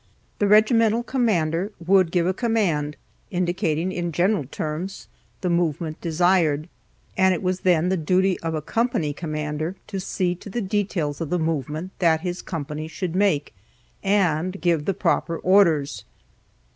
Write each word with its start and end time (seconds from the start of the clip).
The 0.39 0.47
regimental 0.47 1.03
commander 1.03 1.71
would 1.79 2.09
give 2.11 2.25
a 2.25 2.33
command, 2.33 2.97
indicating, 3.29 3.91
in 3.91 4.11
general 4.11 4.45
terms, 4.45 5.07
the 5.41 5.49
movement 5.51 6.01
desired, 6.01 6.67
and 7.15 7.35
it 7.35 7.43
was 7.43 7.59
then 7.59 7.89
the 7.89 7.97
duty 7.97 8.39
of 8.39 8.55
a 8.55 8.63
company 8.63 9.13
commander 9.13 9.75
to 9.85 9.99
see 9.99 10.33
to 10.33 10.49
the 10.49 10.59
details 10.59 11.21
of 11.21 11.29
the 11.29 11.37
movement 11.37 11.91
that 11.99 12.21
his 12.21 12.41
company 12.41 12.87
should 12.87 13.15
make, 13.15 13.53
and 14.03 14.59
give 14.59 14.85
the 14.85 14.95
proper 14.95 15.37
orders. 15.37 16.03